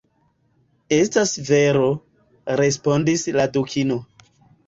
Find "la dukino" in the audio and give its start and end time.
3.39-3.99